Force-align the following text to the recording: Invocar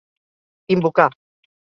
Invocar 0.75 1.13